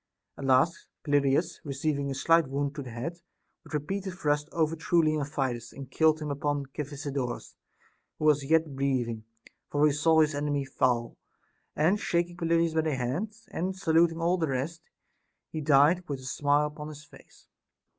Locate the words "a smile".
16.21-16.65